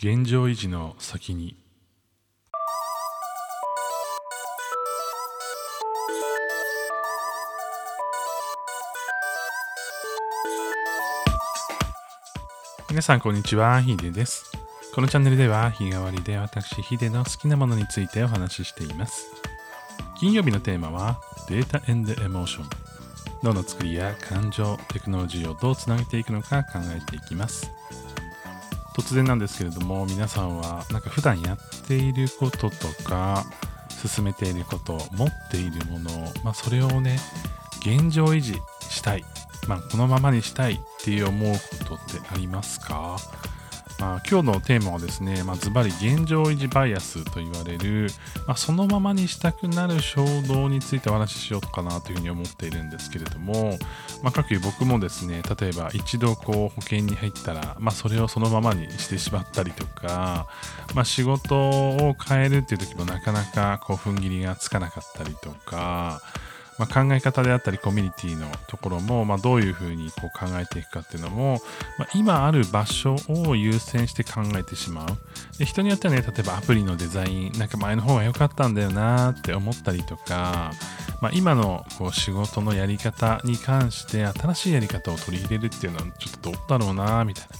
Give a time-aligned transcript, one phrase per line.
[0.00, 1.56] 現状維持の先に
[12.88, 14.52] 皆さんこんにちは、ヒデです。
[14.94, 19.32] このチャンネルでは日替わりで私ヒデの好きなものについてお話ししています。
[20.20, 22.68] 金曜日のテーマはデータエンドエモーション。
[23.42, 27.72] 脳の作りや感情、テクノロジーをどうつなげていくのか考えていきます。
[28.98, 33.46] 突然なんですけれども、皆さんはなんか普段やっていることとか、
[34.06, 36.10] 進めていること、持っているもの、
[36.44, 37.18] まあそれをね、
[37.80, 38.54] 現状維持
[38.90, 39.24] したい。
[39.68, 43.16] まあこのままにしたいっていう思うことってありますか？
[43.98, 48.08] まあ、今日のテーマはですね、まあ、ズバリ現状維持バイアスと言われる、
[48.46, 53.76] まあ、そのままにしたくなる衝動についてお話ししようかなというふうに思っているんですけれども、
[54.22, 60.46] まあ、各いう僕もですね、例えば一度こう保険に入ったら、まあ、それをそのままにしてしまったりとか、
[60.94, 66.22] まあ、仕事を変えるっていう時もなかなかこう踏ん切りがつかなかったりとか、
[66.78, 71.60] まあ、考え方であったりコミュニティのところも、まあ、どういうふうにこう考えていくかっていうのも、
[71.98, 75.08] まあ、今ある場所を優先して考えてしまう。
[75.58, 80.70] で人によってはね例えばアプリのデザインなんか前の方が良かったんだよなって思ったりとか、
[81.20, 87.58] まあ、今のこう仕事のやり方に関して新しいやり方を取り入れるっていうのはちょっとどうだろうなみたいな。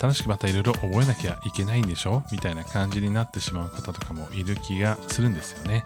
[0.00, 2.24] 新しくまたいろいろ覚えなきゃいけないんでしょ？
[2.32, 5.84] みたいな感じになってしまう方とかもいる気がするんですよね。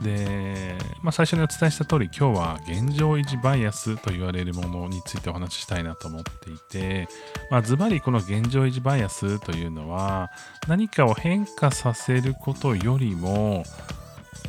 [0.00, 7.08] で、まあ、最初にお伝えした通り今日は現状維持バイアスと言われるものについてお話ししたいなと思っていて、
[7.50, 10.30] まあ、ズバリこの現状維持バイアスというのは
[10.68, 13.64] 何かを変化させることよりも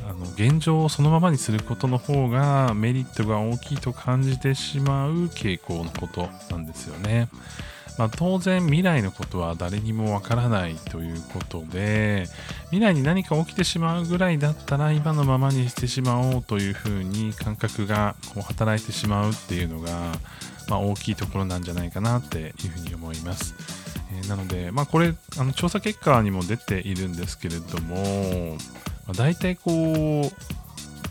[0.08, 7.28] あの現状をそのままにすることの方がメリットが大きいと感じてしまう傾向のことなんですよね。
[8.00, 12.28] まあ、当然未来のことは誰にもわからないということで
[12.70, 20.14] 未来に何か起きてしまうぐらいだったら今のままにしてしまおうというふうに感覚がこう働いてしまうっていうのが、
[20.70, 23.54] まあ、大きいところなんじゃないかなっていうふうに思います。
[24.24, 28.56] えなので、まあ、これあの調査結果にも出ているんですけれども、
[29.08, 29.74] まあ、大体こう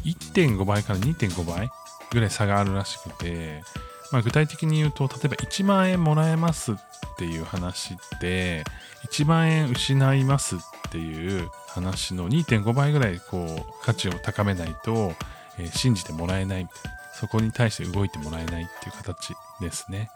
[0.08, 1.68] 1.5倍から2.5倍
[2.12, 3.62] ぐらい差があるらしくて、
[4.10, 6.76] まあ、具体的に言うと例えば1万円もらえますっ
[7.18, 8.64] ていう話って
[9.10, 10.58] 1万円失いますっ
[10.90, 15.12] ていう話の2.5倍ぐらいこう価値を高めないと、
[15.58, 16.68] えー信じてもらえない
[17.14, 20.08] そこに対して動いてもらえないっていう形ですね。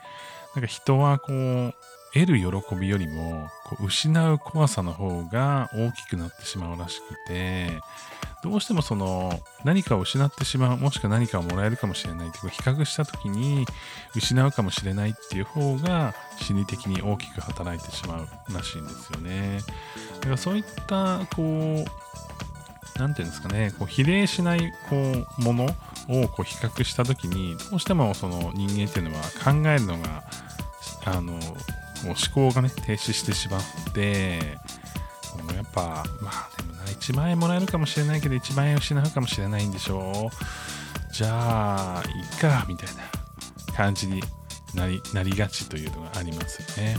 [0.54, 1.74] なんか人はこう
[2.14, 7.80] 得る喜びよりもこう失う怖さの方が大きくなってしまうらしくて
[8.42, 13.64] どうしてもその何かを失ってしまうもしくは何かをもらえるかもしれないってこう比較した時に
[14.16, 19.60] 失うかもしれないっていう方が心理的に大きく働いてしまうらしいんですよね。
[20.20, 24.96] だからそういったこうなんていうんですかねこう比例しないこ
[25.38, 30.24] うものをこう比較した時にどうしてもその人間っていうのは考えるのが
[31.04, 31.32] あの
[32.04, 34.58] 思考がね停止してしまって
[35.54, 44.22] やっぱまあでもな1万円もらえるかもしれないけど1万円失うかもしれないんでしょうじゃあいいかみたいな感じに
[44.74, 46.96] なりなりがちというのがありますよね。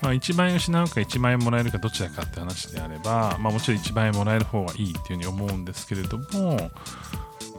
[0.00, 6.70] まあ、1万円失うか1万円もらえるかどちらかって話であれば、まあ、もちろん1万円もらえる方がいいっていうふうに思うんですけれども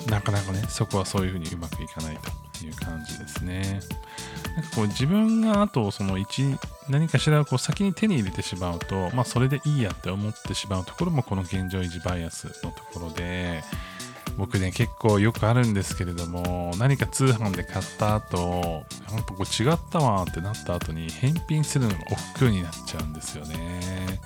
[0.10, 2.18] なかなかねそこはそういうふうにうまくいかない
[2.60, 3.80] という感じですね。
[4.56, 6.58] なんかこう自分があとその1
[6.90, 13.64] 何かしらこう先に手に入れてしまうと、まあ、それでいいやって思ってしまうところもこの現状維持バイアスのところで
[14.38, 24.20] 僕ね結構よくあるんですけれども何か通販で買った後なんかこう違ったわってなった後に返品するのが億劫になっちゃうんですよね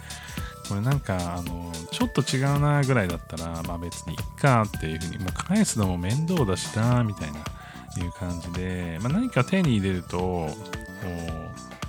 [0.72, 10.48] これなんかあのちょっと違うなぐらいだったらまあ別にいっかっていうふうにもう返すのも面倒だしなみたいないう感じで、まあ、何か手に入れると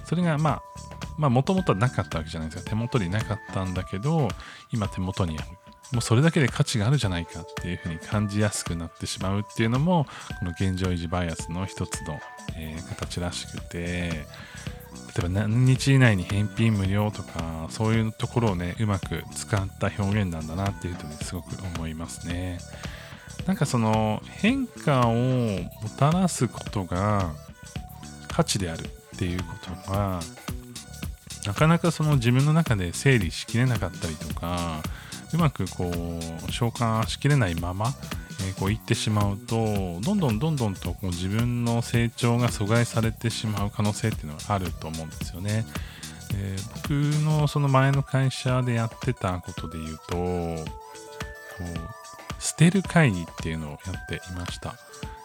[0.05, 0.63] それがまあ
[1.17, 2.71] まあもともとはなかったわけじゃないですか。
[2.71, 4.27] 手元になかったんだけど
[4.73, 5.49] 今手元にある
[5.93, 10.07] もうそれだけで価値があるじゃないかっていうふうに感じやすくなってしまうっていうのも
[10.41, 12.19] この現状維持バイアスの一つの、
[12.57, 14.27] えー形らしくて
[15.17, 22.59] 例えば何日以内に返品無料とかそういうところをねうまく使った表現なんだなっていうふうにすごく思いますね。
[23.47, 27.33] なんかその変化をもたらすことが
[28.29, 29.45] 価値であるっていうこ
[29.87, 30.21] とが
[31.47, 34.81] なかなかその自分の中で整理しきれなかったりとか
[35.35, 37.95] うまくこう消化しきれないまま、
[38.49, 45.65] えこう言ってしまうとどんどんどんどんとこう自分の成長が阻害されてしまう可能性っていうのがあると思うんですよね
[46.35, 46.91] え、僕
[47.25, 50.65] のその前の会社でやってたことで言うと、こ
[51.61, 54.75] う、捨てる会議っていうのをやっていました。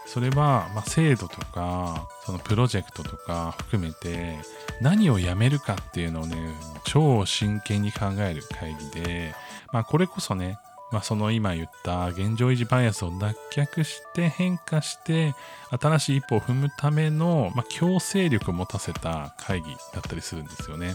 [0.06, 4.38] それは、まあ、制度とか、そのプロジェクトとか含めて、
[4.82, 6.38] 何をやめるかっていうのをね、
[6.86, 9.34] 超真剣に考える会議で、
[9.74, 10.58] まあ、これこそね、
[10.92, 15.34] まあ、その今言った現状維持バイアスを脱却して変化して
[15.82, 20.94] 新しい一歩を踏むための、まあ、強制力を持たせた会議だったりするんですよね。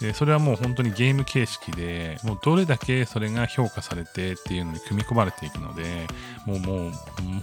[0.00, 6.06] でそれはもう本当にゲーム形式でもうどれだけそれが評価されてっていうのに組み込まれていくので
[6.46, 6.92] もうもう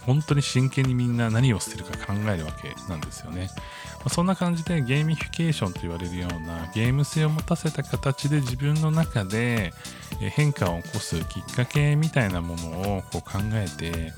[0.05, 3.49] 本当に真剣にみんな何を捨てるか考えるわけなんですよね、
[3.99, 9.73] まあ、そんな感じでゲーミフィケーションと言われるようなゲーム性を持たせた形で自分の中で
[10.19, 14.13] 変化を起こすきっかけみたいなものをこう考えて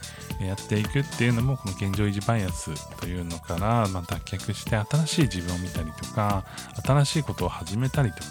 [0.46, 6.46] やっていくっていうのもこの現状維持バイアスというのからま脱却して新しい自分を見たりとか
[6.86, 8.27] 新しいことを始めたりとか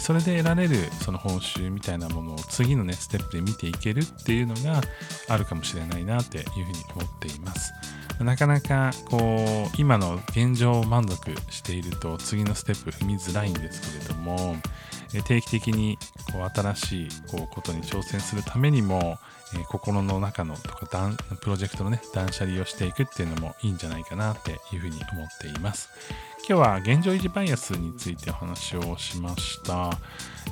[0.00, 4.80] それで得られるその報酬みたいなものを次のねステップで見ていけるっていうのが
[5.28, 7.72] あるかもしれないなっていうふうに思っています。
[8.20, 14.56] なかなかこう今の現状を満足していると次のステップ踏みづらいんですけれども
[15.26, 15.98] 定期的に
[16.32, 19.18] こう新しいこうことに挑戦するためにも
[19.54, 21.10] えー、心の中のとか
[21.40, 25.90] プロジェクトのね断捨離をしていくっていうのもいいんじゃないかなっていうふうに思っています
[26.48, 29.98] 今日は現状維持バイアスについてお話をしました、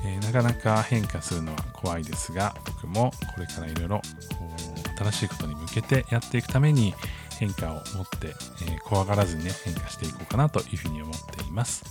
[0.04, 4.02] えー、なかなか変化するのは怖いですが僕もこれからいろいろ
[4.98, 6.94] 新しいことに向けてやっていくために
[7.38, 11.84] 変化を持って、えー、怖がらずにね変化していこうかなというふうに思っています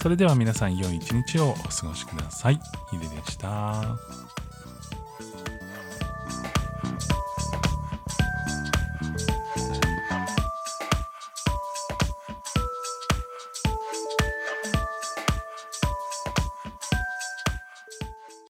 [0.00, 2.60] それでは皆さん良い一日をお過ごしください。
[2.92, 4.45] ヒデでした。